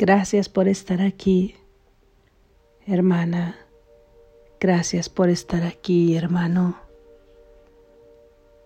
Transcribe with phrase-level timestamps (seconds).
[0.00, 1.56] Gracias por estar aquí,
[2.86, 3.56] hermana.
[4.60, 6.78] Gracias por estar aquí, hermano.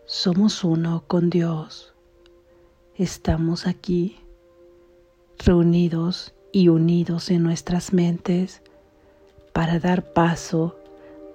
[0.05, 1.95] Somos uno con Dios.
[2.97, 4.19] Estamos aquí,
[5.39, 8.61] reunidos y unidos en nuestras mentes
[9.55, 10.77] para dar paso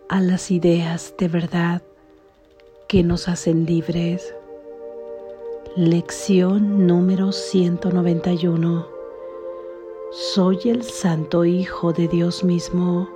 [0.09, 1.82] a las ideas de verdad
[2.88, 4.36] que nos hacen libres.
[5.75, 8.96] Lección número 191
[10.20, 13.07] soy el Santo Hijo de Dios mismo.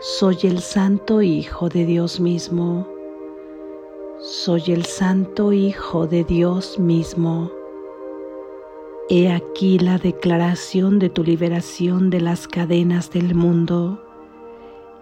[0.00, 2.86] Soy el Santo Hijo de Dios mismo.
[4.20, 7.50] Soy el Santo Hijo de Dios mismo.
[9.08, 13.98] He aquí la declaración de tu liberación de las cadenas del mundo.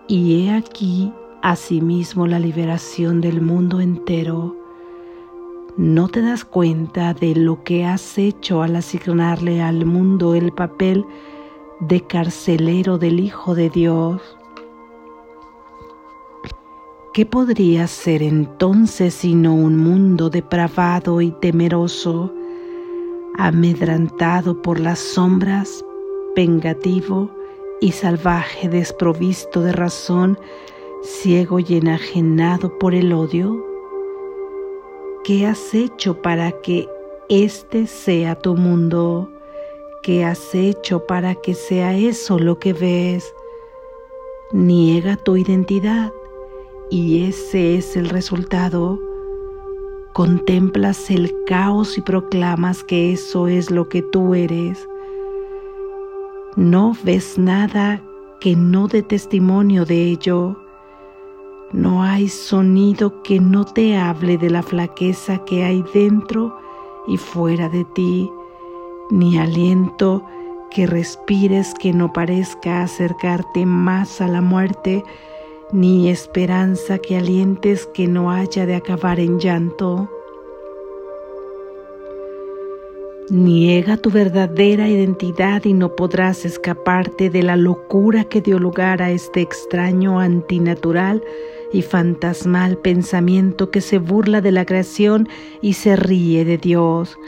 [0.06, 4.63] Y he aquí asimismo la liberación del mundo entero
[5.76, 11.04] no te das cuenta de lo que has hecho al asignarle al mundo el papel
[11.80, 14.22] de carcelero del Hijo de Dios.
[17.12, 22.32] ¿Qué podría ser entonces sino un mundo depravado y temeroso,
[23.36, 25.84] amedrantado por las sombras,
[26.36, 27.30] vengativo
[27.80, 30.38] y salvaje, desprovisto de razón,
[31.02, 33.73] ciego y enajenado por el odio?
[35.24, 36.86] ¿Qué has hecho para que
[37.30, 39.30] este sea tu mundo?
[40.02, 43.34] ¿Qué has hecho para que sea eso lo que ves?
[44.52, 46.12] Niega tu identidad
[46.90, 49.00] y ese es el resultado.
[50.12, 54.86] Contemplas el caos y proclamas que eso es lo que tú eres.
[56.54, 58.04] No ves nada
[58.40, 60.63] que no dé testimonio de ello.
[61.72, 66.56] No hay sonido que no te hable de la flaqueza que hay dentro
[67.06, 68.30] y fuera de ti,
[69.10, 70.24] ni aliento
[70.70, 75.04] que respires que no parezca acercarte más a la muerte,
[75.72, 80.08] ni esperanza que alientes que no haya de acabar en llanto.
[83.30, 89.10] Niega tu verdadera identidad y no podrás escaparte de la locura que dio lugar a
[89.10, 91.22] este extraño antinatural
[91.74, 95.28] y fantasmal pensamiento que se burla de la creación
[95.60, 97.18] y se ríe de Dios.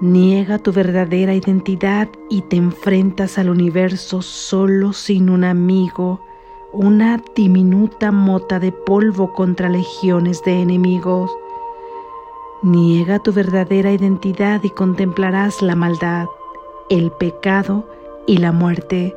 [0.00, 6.20] Niega tu verdadera identidad y te enfrentas al universo solo sin un amigo,
[6.72, 11.32] una diminuta mota de polvo contra legiones de enemigos.
[12.62, 16.26] Niega tu verdadera identidad y contemplarás la maldad,
[16.88, 17.84] el pecado
[18.28, 19.12] y la muerte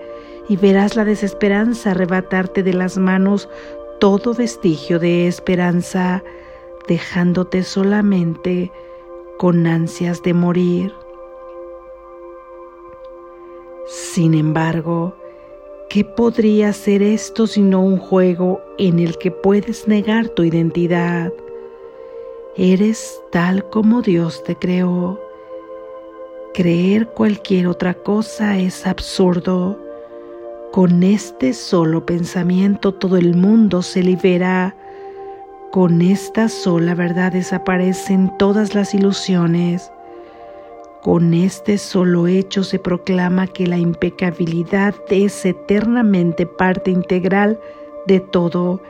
[0.51, 3.47] y verás la desesperanza arrebatarte de las manos
[4.01, 6.25] todo vestigio de esperanza,
[6.89, 8.69] dejándote solamente
[9.37, 10.93] con ansias de morir.
[13.87, 15.15] Sin embargo,
[15.87, 21.31] ¿qué podría ser esto sino un juego en el que puedes negar tu identidad?
[22.57, 25.17] Eres tal como Dios te creó.
[26.53, 29.90] Creer cualquier otra cosa es absurdo.
[30.71, 34.73] Con este solo pensamiento todo el mundo se libera.
[35.69, 39.91] Con esta sola verdad desaparecen todas las ilusiones.
[41.01, 47.59] Con este solo hecho se proclama que la impecabilidad es eternamente parte integral
[48.07, 48.81] de todo,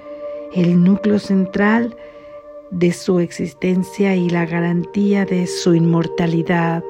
[0.54, 1.96] el núcleo central
[2.70, 6.84] de su existencia y la garantía de su inmortalidad.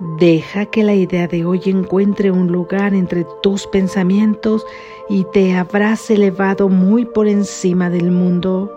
[0.00, 4.64] Deja que la idea de hoy encuentre un lugar entre tus pensamientos
[5.10, 8.74] y te habrás elevado muy por encima del mundo,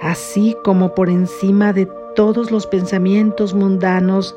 [0.00, 4.34] así como por encima de todos los pensamientos mundanos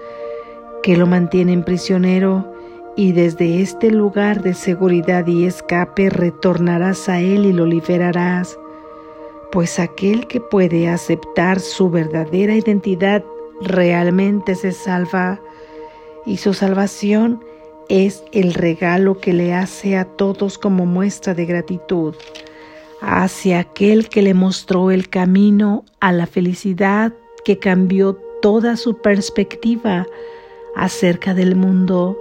[0.84, 2.46] que lo mantienen prisionero
[2.98, 8.60] y desde este lugar de seguridad y escape retornarás a Él y lo liberarás,
[9.50, 13.24] pues aquel que puede aceptar su verdadera identidad
[13.62, 15.40] realmente se salva
[16.26, 17.44] y su salvación
[17.90, 22.16] es el regalo que le hace a todos como muestra de gratitud
[23.02, 27.14] hacia aquel que le mostró el camino a la felicidad
[27.44, 30.08] que cambió toda su perspectiva
[30.76, 32.18] acerca del mundo.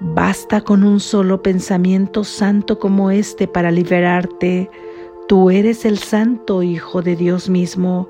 [0.00, 4.70] Basta con un solo pensamiento santo como este para liberarte.
[5.28, 8.08] Tú eres el santo Hijo de Dios mismo,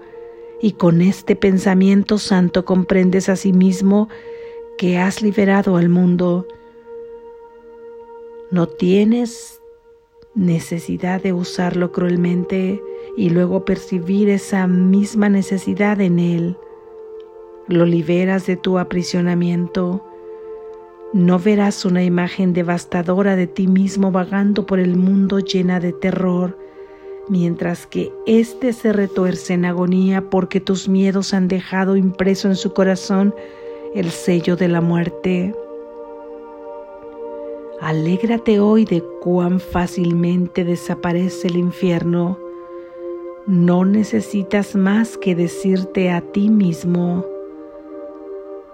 [0.60, 4.08] y con este pensamiento santo comprendes a sí mismo
[4.78, 6.46] que has liberado al mundo.
[8.50, 9.60] No tienes
[10.34, 12.82] necesidad de usarlo cruelmente
[13.16, 16.56] y luego percibir esa misma necesidad en él.
[17.68, 20.04] lo liberas de tu aprisionamiento.
[21.12, 26.56] No verás una imagen devastadora de ti mismo vagando por el mundo llena de terror,
[27.28, 32.72] mientras que éste se retuerce en agonía porque tus miedos han dejado impreso en su
[32.72, 33.34] corazón
[33.96, 35.54] el sello de la muerte.
[37.80, 42.38] Alégrate hoy de cuán fácilmente desaparece el infierno.
[43.46, 47.24] No necesitas más que decirte a ti mismo,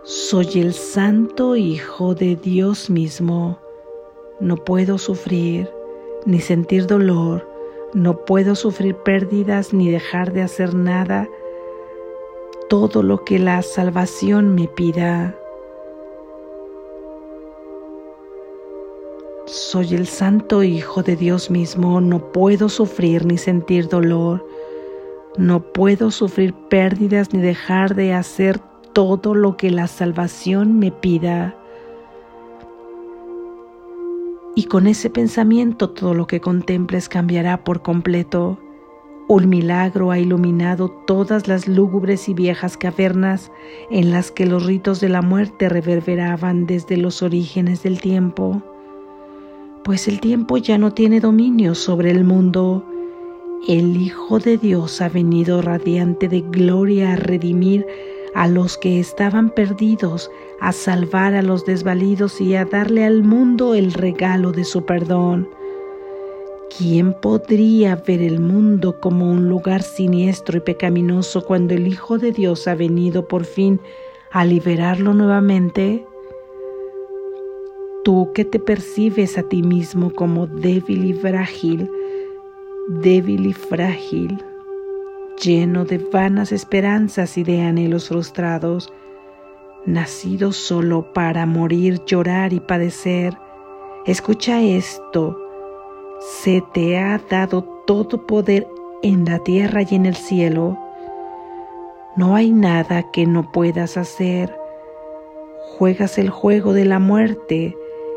[0.03, 3.61] soy el santo Hijo de Dios mismo.
[4.41, 5.71] No puedo sufrir
[6.27, 7.49] ni sentir dolor,
[7.95, 11.29] no puedo sufrir pérdidas ni dejar de hacer nada,
[12.73, 15.37] todo lo que la salvación me pida.
[19.45, 24.43] Soy el santo Hijo de Dios mismo, no puedo sufrir ni sentir dolor,
[25.37, 28.59] no puedo sufrir pérdidas ni dejar de hacer
[28.95, 31.55] todo lo que la salvación me pida.
[34.57, 38.59] Y con ese pensamiento todo lo que contemples cambiará por completo.
[39.33, 43.51] Un milagro ha iluminado todas las lúgubres y viejas cavernas
[43.91, 48.63] en las que los ritos de la muerte reverberaban desde los orígenes del tiempo.
[49.85, 52.85] Pues el tiempo ya no tiene dominio sobre el mundo.
[53.67, 57.87] El Hijo de Dios ha venido radiante de gloria a redimir
[58.35, 60.31] a los que estaban perdidos,
[60.61, 65.49] a salvar a los desvalidos y a darle al mundo el regalo de su perdón.
[66.79, 72.33] ¿Quién podría ver el mundo como un lugar siniestro y pecaminoso cuando el Hijo de
[72.33, 73.79] Dios ha venido por fin
[74.31, 76.07] a liberarlo nuevamente?
[78.05, 81.91] Tú que te percibes a ti mismo como débil y frágil,
[82.89, 84.43] débil y frágil,
[85.45, 88.91] lleno de vanas esperanzas y de anhelos frustrados,
[89.85, 93.37] nacido solo para morir, llorar y padecer.
[94.07, 95.42] Escucha esto,
[96.23, 98.69] se te ha dado todo poder
[99.03, 100.79] en la tierra y en el cielo.
[102.17, 104.55] No hay nada que no puedas hacer.
[105.77, 107.77] Juegas el juego de la muerte,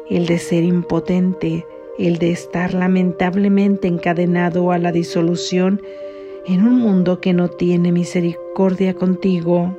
[0.09, 1.65] el de ser impotente,
[1.97, 5.81] el de estar lamentablemente encadenado a la disolución
[6.45, 9.75] en un mundo que no tiene misericordia contigo.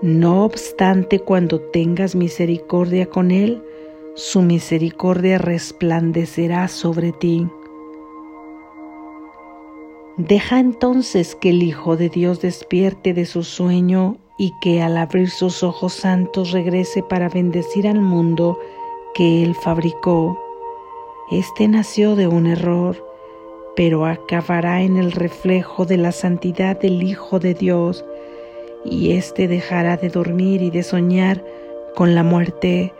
[0.00, 3.62] No obstante, cuando tengas misericordia con Él,
[4.14, 7.46] su misericordia resplandecerá sobre ti.
[10.16, 15.30] Deja entonces que el Hijo de Dios despierte de su sueño y que al abrir
[15.30, 18.58] sus ojos santos regrese para bendecir al mundo
[19.14, 20.38] que Él fabricó.
[21.30, 23.12] Este nació de un error
[23.74, 28.04] pero acabará en el reflejo de la santidad del Hijo de Dios,
[28.84, 31.44] y éste dejará de dormir y de soñar
[31.94, 32.92] con la muerte.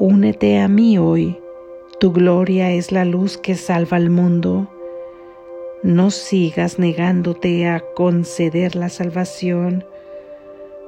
[0.00, 1.38] Únete a mí hoy,
[2.00, 4.68] tu gloria es la luz que salva al mundo.
[5.84, 9.84] No sigas negándote a conceder la salvación.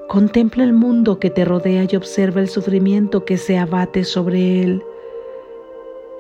[0.09, 4.83] Contempla el mundo que te rodea y observa el sufrimiento que se abate sobre él.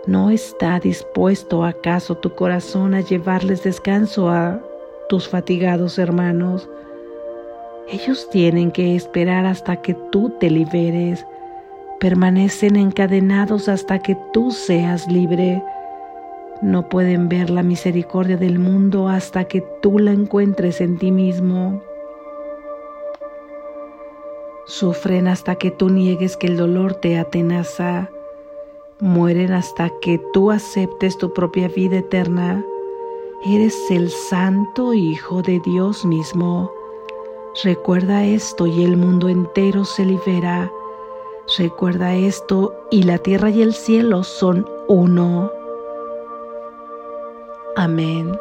[0.06, 4.62] ¿No está dispuesto acaso tu corazón a llevarles descanso a
[5.08, 6.68] tus fatigados hermanos?
[7.88, 11.26] Ellos tienen que esperar hasta que tú te liberes.
[12.00, 15.62] Permanecen encadenados hasta que tú seas libre.
[16.62, 21.82] No pueden ver la misericordia del mundo hasta que tú la encuentres en ti mismo.
[24.66, 28.10] Sufren hasta que tú niegues que el dolor te atenaza
[29.00, 32.64] mueren hasta que tú aceptes tu propia vida eterna.
[33.44, 36.70] Eres el santo Hijo de Dios mismo.
[37.62, 40.70] Recuerda esto y el mundo entero se libera.
[41.54, 45.52] Recuerda esto y la tierra y el cielo son uno.
[47.76, 48.36] Amén.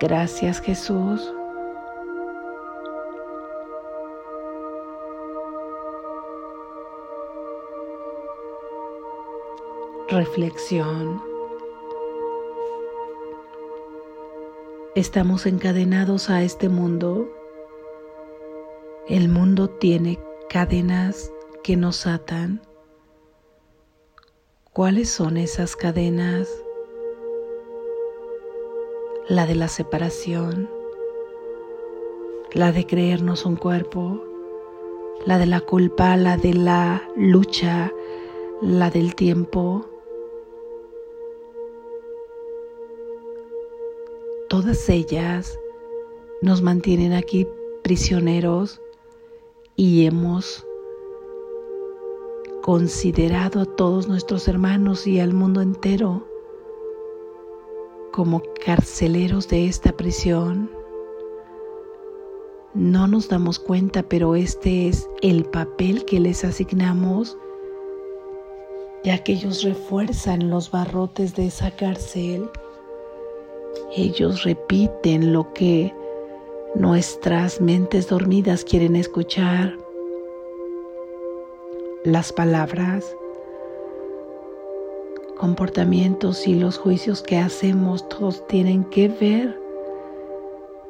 [0.00, 1.32] Gracias Jesús.
[10.08, 11.20] Reflexión.
[14.94, 17.28] Estamos encadenados a este mundo.
[19.08, 21.32] El mundo tiene cadenas
[21.62, 22.60] que nos atan.
[24.72, 26.48] ¿Cuáles son esas cadenas?
[29.28, 30.68] La de la separación,
[32.52, 34.24] la de creernos un cuerpo,
[35.24, 37.92] la de la culpa, la de la lucha,
[38.60, 39.88] la del tiempo,
[44.48, 45.60] todas ellas
[46.42, 47.46] nos mantienen aquí
[47.84, 48.80] prisioneros
[49.76, 50.66] y hemos
[52.62, 56.26] considerado a todos nuestros hermanos y al mundo entero
[58.10, 60.70] como carceleros de esta prisión.
[62.72, 67.36] No nos damos cuenta, pero este es el papel que les asignamos,
[69.04, 72.50] ya que ellos refuerzan los barrotes de esa cárcel.
[73.94, 75.94] Ellos repiten lo que
[76.78, 79.78] nuestras mentes dormidas quieren escuchar.
[82.04, 83.16] Las palabras,
[85.38, 89.58] comportamientos y los juicios que hacemos todos tienen que ver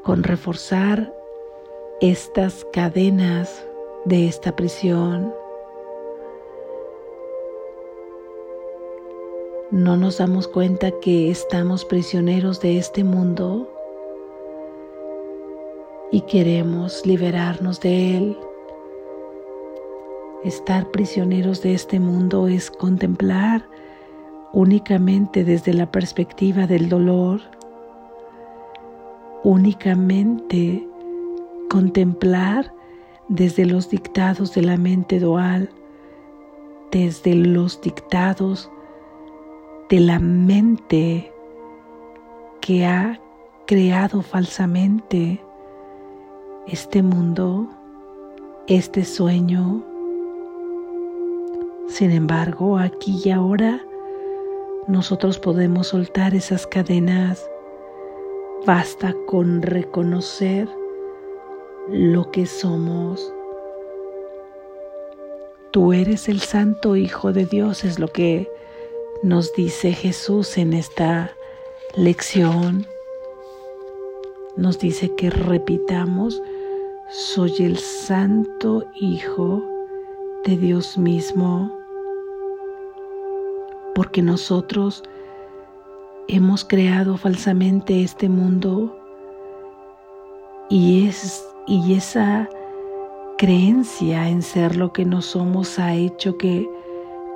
[0.02, 1.12] con reforzar
[2.00, 3.64] estas cadenas
[4.04, 5.32] de esta prisión.
[9.70, 13.75] No nos damos cuenta que estamos prisioneros de este mundo
[16.12, 18.38] y queremos liberarnos de él.
[20.44, 23.66] Estar prisioneros de este mundo es contemplar
[24.52, 27.40] únicamente desde la perspectiva del dolor,
[29.42, 30.86] únicamente
[31.68, 32.72] contemplar
[33.28, 35.68] desde los dictados de la mente dual,
[36.92, 38.70] desde los dictados
[39.88, 41.32] de la mente
[42.60, 43.20] que ha
[43.66, 45.40] creado falsamente
[46.68, 47.68] este mundo,
[48.66, 49.84] este sueño.
[51.88, 53.80] Sin embargo, aquí y ahora
[54.88, 57.48] nosotros podemos soltar esas cadenas.
[58.66, 60.68] Basta con reconocer
[61.88, 63.32] lo que somos.
[65.70, 68.50] Tú eres el santo Hijo de Dios, es lo que
[69.22, 71.30] nos dice Jesús en esta
[71.96, 72.86] lección.
[74.56, 76.42] Nos dice que repitamos
[77.08, 79.62] soy el santo Hijo
[80.44, 81.72] de Dios mismo,
[83.94, 85.04] porque nosotros
[86.26, 88.96] hemos creado falsamente este mundo
[90.68, 92.48] y, es, y esa
[93.38, 96.68] creencia en ser lo que no somos ha hecho que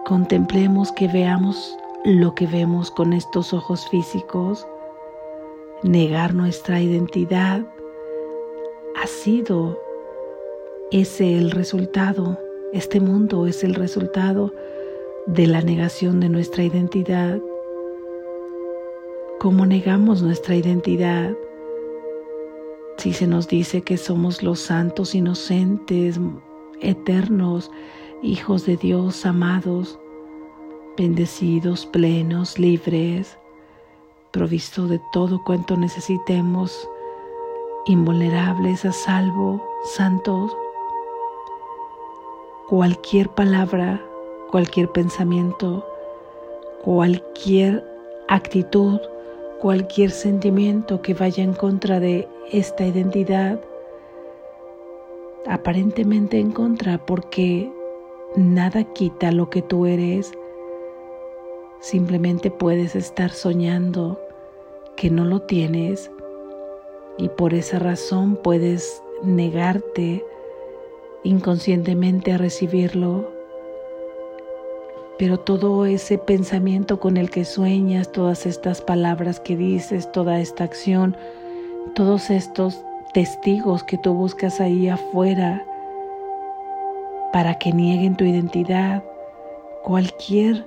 [0.05, 4.67] contemplemos, que veamos lo que vemos con estos ojos físicos,
[5.85, 7.65] negar nuestra identidad
[8.97, 9.79] ha sido
[10.91, 12.39] ese el resultado,
[12.73, 14.53] este mundo es el resultado
[15.27, 17.41] de la negación de nuestra identidad.
[19.39, 21.35] ¿Cómo negamos nuestra identidad?
[22.99, 26.21] Si se nos dice que somos los santos inocentes,
[26.81, 27.71] eternos,
[28.23, 29.99] hijos de Dios amados,
[30.99, 33.39] bendecidos, plenos, libres,
[34.33, 36.89] provistos de todo cuanto necesitemos,
[37.87, 40.57] invulnerables, a salvo, santos.
[42.69, 44.01] Cualquier palabra,
[44.51, 45.87] cualquier pensamiento,
[46.83, 47.85] cualquier
[48.29, 49.01] actitud,
[49.61, 53.61] cualquier sentimiento que vaya en contra de esta identidad,
[55.47, 57.71] aparentemente en contra, porque
[58.37, 60.33] nada quita lo que tú eres,
[61.81, 64.21] simplemente puedes estar soñando
[64.97, 66.11] que no lo tienes
[67.19, 70.25] y por esa razón puedes negarte
[71.23, 73.31] inconscientemente a recibirlo.
[75.19, 80.65] Pero todo ese pensamiento con el que sueñas, todas estas palabras que dices, toda esta
[80.65, 81.17] acción,
[81.95, 85.67] todos estos testigos que tú buscas ahí afuera
[87.33, 89.05] para que nieguen tu identidad,
[89.83, 90.65] cualquier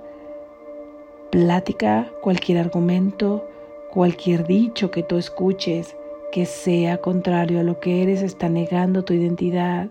[1.31, 3.47] plática, cualquier argumento,
[3.91, 5.95] cualquier dicho que tú escuches,
[6.33, 9.89] que sea contrario a lo que eres está negando tu identidad.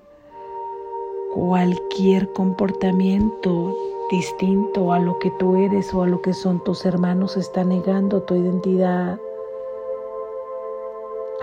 [1.32, 3.76] Cualquier comportamiento
[4.10, 8.22] distinto a lo que tú eres o a lo que son tus hermanos está negando
[8.22, 9.20] tu identidad.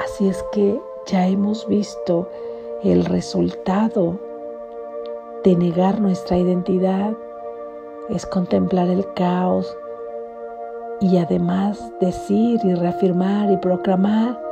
[0.03, 2.29] Así es que ya hemos visto
[2.83, 4.19] el resultado
[5.45, 7.15] de negar nuestra identidad
[8.09, 9.77] es contemplar el caos
[10.99, 14.48] y además decir y reafirmar y proclamar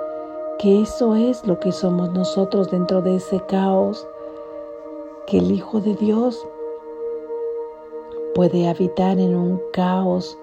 [0.59, 4.07] que eso es lo que somos nosotros dentro de ese caos,
[5.27, 6.47] que el Hijo de Dios
[8.33, 10.37] puede habitar en un caos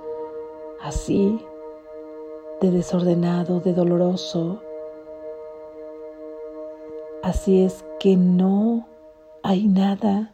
[0.81, 1.41] así,
[2.61, 4.61] de desordenado, de doloroso.
[7.23, 8.87] Así es que no
[9.43, 10.33] hay nada,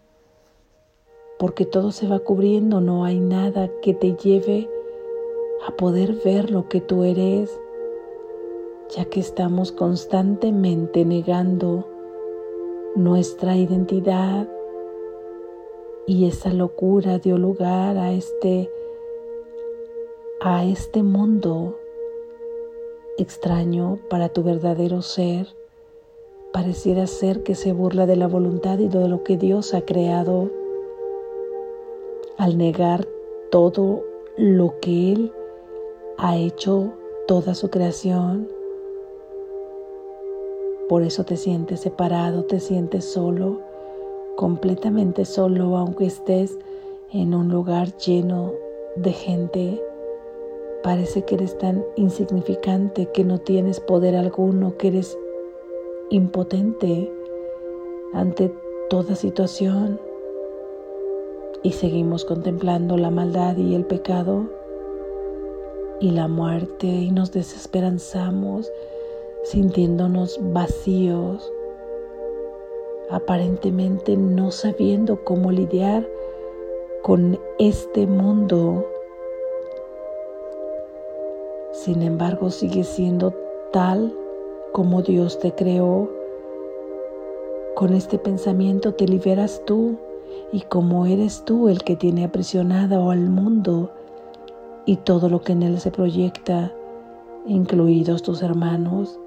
[1.38, 4.68] porque todo se va cubriendo, no hay nada que te lleve
[5.66, 7.58] a poder ver lo que tú eres
[8.96, 11.86] ya que estamos constantemente negando
[12.96, 14.48] nuestra identidad
[16.06, 18.70] y esa locura dio lugar a este
[20.40, 21.78] a este mundo
[23.16, 25.46] extraño para tu verdadero ser
[26.52, 30.50] pareciera ser que se burla de la voluntad y de lo que Dios ha creado
[32.38, 33.06] al negar
[33.50, 34.02] todo
[34.36, 35.32] lo que Él
[36.16, 36.92] ha hecho,
[37.26, 38.59] toda su creación.
[40.90, 43.60] Por eso te sientes separado, te sientes solo,
[44.34, 46.58] completamente solo, aunque estés
[47.12, 48.52] en un lugar lleno
[48.96, 49.80] de gente.
[50.82, 55.16] Parece que eres tan insignificante, que no tienes poder alguno, que eres
[56.10, 57.08] impotente
[58.12, 58.52] ante
[58.88, 60.00] toda situación
[61.62, 64.50] y seguimos contemplando la maldad y el pecado
[66.00, 68.72] y la muerte y nos desesperanzamos
[69.44, 71.52] sintiéndonos vacíos,
[73.10, 76.06] aparentemente no sabiendo cómo lidiar
[77.02, 78.86] con este mundo.
[81.72, 83.34] Sin embargo, sigue siendo
[83.72, 84.14] tal
[84.72, 86.08] como Dios te creó.
[87.74, 89.96] Con este pensamiento te liberas tú
[90.52, 93.90] y como eres tú el que tiene aprisionado al mundo
[94.84, 96.72] y todo lo que en él se proyecta,
[97.46, 99.18] incluidos tus hermanos,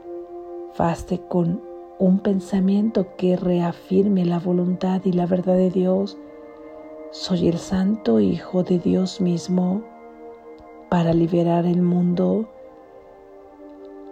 [0.73, 1.61] faste con
[1.99, 6.17] un pensamiento que reafirme la voluntad y la verdad de Dios.
[7.11, 9.83] Soy el santo Hijo de Dios mismo
[10.89, 12.49] para liberar el mundo.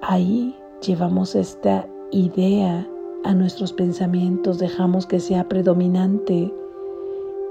[0.02, 2.88] Ahí llevamos esta idea
[3.24, 6.54] a nuestros pensamientos, dejamos que sea predominante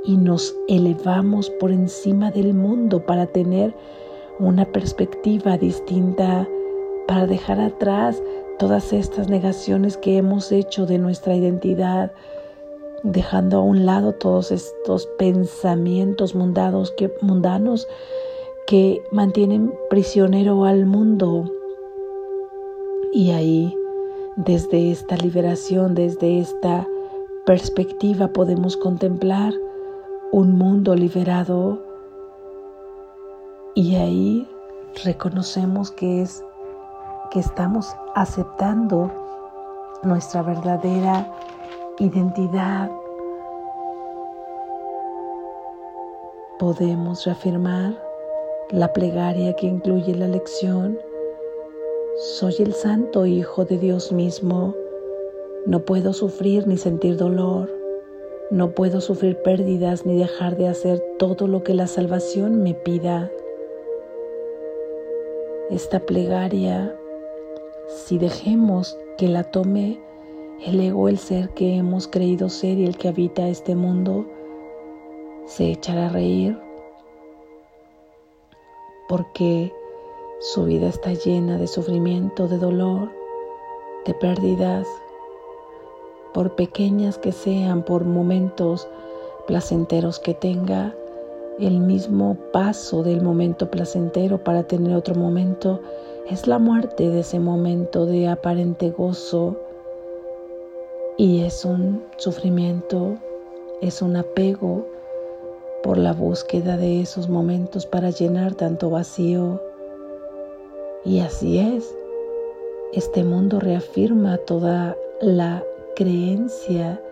[0.04, 3.74] y nos elevamos por encima del mundo para tener
[4.38, 6.48] una perspectiva distinta,
[7.06, 8.22] para dejar atrás
[8.60, 12.12] todas estas negaciones que hemos hecho de nuestra identidad,
[13.02, 17.88] dejando a un lado todos estos pensamientos mundanos que, mundanos
[18.66, 21.50] que mantienen prisionero al mundo.
[23.14, 23.74] Y ahí,
[24.36, 26.86] desde esta liberación, desde esta
[27.46, 29.54] perspectiva, podemos contemplar
[30.32, 31.82] un mundo liberado
[33.74, 34.46] y ahí
[35.02, 36.44] reconocemos que es
[37.30, 39.10] que estamos aceptando
[40.02, 41.30] nuestra verdadera
[41.98, 42.90] identidad.
[46.58, 47.96] Podemos reafirmar
[48.70, 50.98] la plegaria que incluye la lección.
[52.38, 54.74] Soy el santo Hijo de Dios mismo.
[55.66, 57.70] No puedo sufrir ni sentir dolor.
[58.50, 63.30] No puedo sufrir pérdidas ni dejar de hacer todo lo que la salvación me pida.
[65.70, 66.96] Esta plegaria,
[67.90, 70.00] si dejemos que la tome
[70.64, 74.26] el ego, el ser que hemos creído ser y el que habita este mundo,
[75.46, 76.56] se echará a reír
[79.08, 79.72] porque
[80.38, 83.10] su vida está llena de sufrimiento, de dolor,
[84.06, 84.86] de pérdidas,
[86.32, 88.88] por pequeñas que sean, por momentos
[89.48, 90.94] placenteros que tenga,
[91.58, 95.80] el mismo paso del momento placentero para tener otro momento
[96.30, 99.56] es la muerte de ese momento de aparente gozo
[101.16, 103.16] y es un sufrimiento,
[103.80, 104.86] es un apego
[105.82, 109.60] por la búsqueda de esos momentos para llenar tanto vacío.
[111.04, 111.92] Y así es,
[112.92, 115.64] este mundo reafirma toda la
[115.96, 117.02] creencia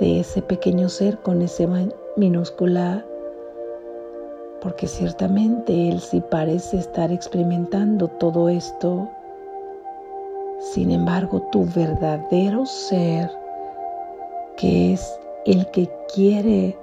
[0.00, 1.66] de ese pequeño ser con ese
[2.16, 3.06] minúscula,
[4.60, 9.08] porque ciertamente él sí parece estar experimentando todo esto.
[10.72, 13.30] Sin embargo, tu verdadero ser,
[14.56, 16.76] que es el que quiere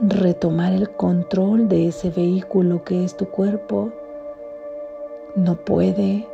[0.00, 3.92] retomar el control de ese vehículo que es tu cuerpo,
[5.36, 6.26] no puede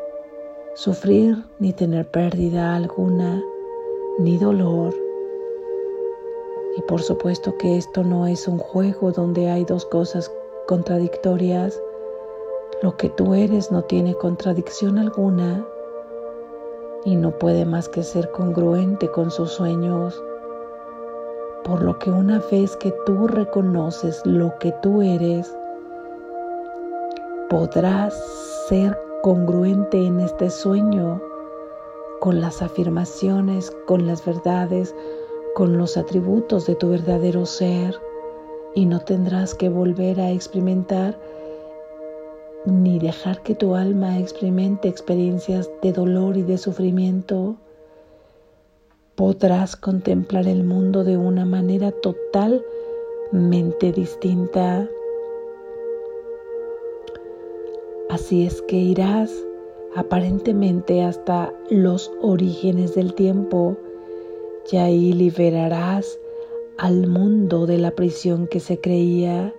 [0.75, 3.43] sufrir ni tener pérdida alguna
[4.19, 5.08] ni dolor.
[6.79, 10.31] Y por supuesto que esto no es un juego donde hay dos cosas
[10.69, 11.83] contradictorias.
[12.83, 15.67] Lo que tú eres no tiene contradicción alguna
[17.05, 20.23] y no puede más que ser congruente con sus sueños.
[21.65, 25.53] Por lo que una vez que tú reconoces lo que tú eres,
[27.51, 28.15] podrás
[28.69, 31.21] ser congruente en este sueño
[32.21, 34.95] con las afirmaciones, con las verdades,
[35.59, 37.97] con los atributos de tu verdadero ser
[38.77, 41.19] y no tendrás que volver a experimentar
[42.65, 47.57] ni dejar que tu alma experimente experiencias de dolor y de sufrimiento,
[49.17, 54.89] podrás contemplar el mundo de una manera totalmente distinta.
[58.11, 59.33] Así es que irás
[59.97, 63.77] aparentemente hasta los orígenes del tiempo
[64.71, 66.19] y ahí liberarás
[66.77, 69.55] al mundo de la prisión que se creía,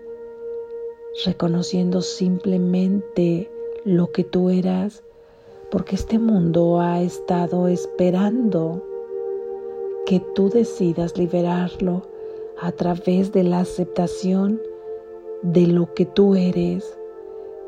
[1.26, 3.50] reconociendo simplemente
[3.84, 5.04] lo que tú eras,
[5.72, 8.84] porque este mundo ha estado esperando
[10.06, 12.04] que tú decidas liberarlo
[12.60, 14.62] a través de la aceptación
[15.42, 16.98] de lo que tú eres,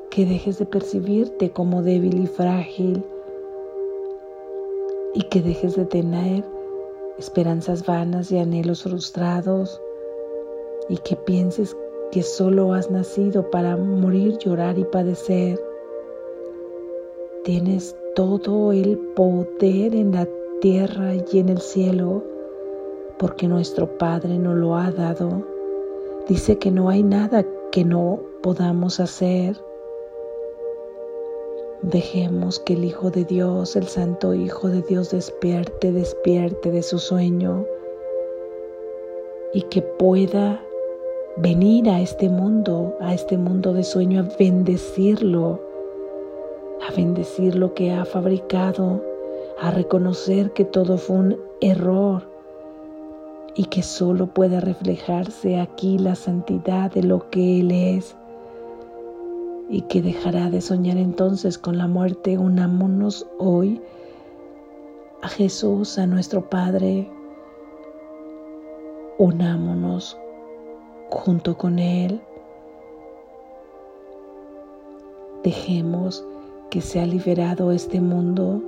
[0.10, 3.04] que dejes de percibirte como débil y frágil
[5.14, 6.44] y que dejes de tener
[7.22, 9.80] esperanzas vanas y anhelos frustrados
[10.90, 11.78] y que pienses
[12.12, 15.62] que solo has nacido para morir, llorar y padecer.
[17.44, 20.28] Tienes todo el poder en la
[20.62, 22.24] tierra y en el cielo
[23.20, 25.46] porque nuestro Padre nos lo ha dado.
[26.28, 29.56] Dice que no hay nada que no podamos hacer.
[31.82, 37.00] Dejemos que el Hijo de Dios, el Santo Hijo de Dios, despierte, despierte de su
[37.00, 37.66] sueño
[39.52, 40.64] y que pueda
[41.38, 45.60] venir a este mundo, a este mundo de sueño, a bendecirlo,
[46.88, 49.04] a bendecir lo que ha fabricado,
[49.60, 52.30] a reconocer que todo fue un error
[53.56, 58.16] y que solo puede reflejarse aquí la santidad de lo que Él es
[59.72, 62.38] y que dejará de soñar entonces con la muerte.
[62.38, 63.82] Unámonos hoy
[65.22, 67.10] a Jesús, a nuestro Padre.
[69.18, 70.18] Unámonos
[71.10, 72.20] junto con Él.
[75.42, 76.26] Dejemos
[76.70, 78.62] que sea liberado este mundo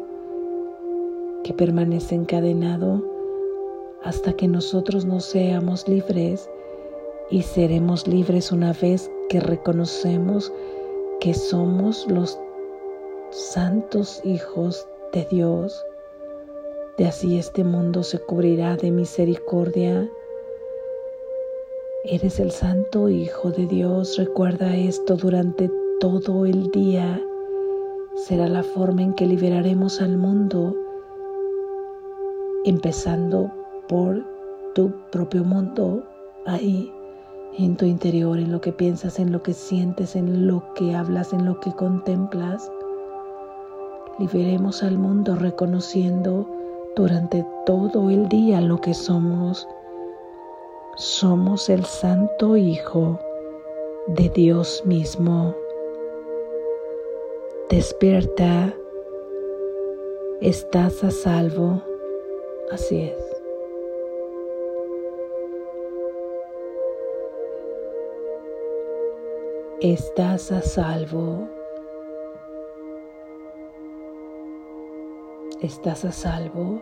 [1.44, 3.04] que permanece encadenado
[4.06, 6.50] hasta que nosotros no seamos libres
[7.30, 10.54] y seremos libres una vez que reconocemos
[11.24, 12.38] que somos los
[13.32, 15.82] santos hijos de Dios.
[16.98, 20.12] De así este mundo se cubrirá de misericordia.
[22.04, 24.18] Eres el santo Hijo de Dios.
[24.18, 27.22] Recuerda esto durante todo el día.
[28.18, 30.76] Será la forma en que liberaremos al mundo,
[32.66, 33.50] empezando
[33.88, 34.26] por
[34.76, 36.04] tu propio mundo
[36.46, 36.93] ahí
[37.58, 41.34] en tu interior, en lo que piensas, en lo que sientes, en lo que hablas,
[41.34, 42.72] en lo que contemplas.
[44.20, 46.48] Liberemos al mundo reconociendo
[46.96, 49.68] durante todo el día lo que somos.
[50.96, 53.20] Somos el Santo Hijo
[54.08, 55.56] de Dios mismo.
[57.70, 58.74] Despierta,
[60.42, 61.82] estás a salvo.
[62.72, 63.33] Así es.
[69.84, 71.50] Estás a salvo.
[75.62, 76.82] Estás a salvo.